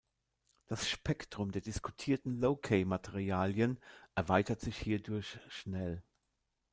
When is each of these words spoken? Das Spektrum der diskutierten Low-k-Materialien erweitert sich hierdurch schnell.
Das 0.65 0.89
Spektrum 0.89 1.51
der 1.51 1.61
diskutierten 1.61 2.39
Low-k-Materialien 2.39 3.79
erweitert 4.15 4.59
sich 4.59 4.75
hierdurch 4.77 5.37
schnell. 5.47 6.01